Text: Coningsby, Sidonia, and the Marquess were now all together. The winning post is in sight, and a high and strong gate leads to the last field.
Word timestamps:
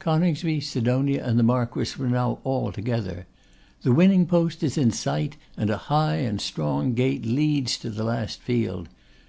Coningsby, 0.00 0.58
Sidonia, 0.62 1.24
and 1.24 1.38
the 1.38 1.44
Marquess 1.44 1.96
were 1.96 2.08
now 2.08 2.40
all 2.42 2.72
together. 2.72 3.28
The 3.82 3.92
winning 3.92 4.26
post 4.26 4.64
is 4.64 4.76
in 4.76 4.90
sight, 4.90 5.36
and 5.56 5.70
a 5.70 5.76
high 5.86 6.16
and 6.16 6.40
strong 6.40 6.92
gate 6.94 7.24
leads 7.24 7.76
to 7.76 7.90
the 7.90 8.02
last 8.02 8.40
field. 8.40 8.88